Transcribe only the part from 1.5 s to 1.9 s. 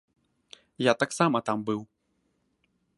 там быў.